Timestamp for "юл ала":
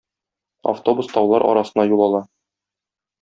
1.93-2.23